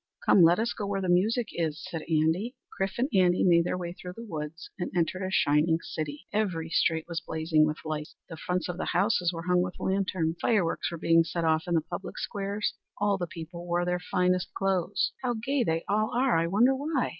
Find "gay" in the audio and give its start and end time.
15.35-15.63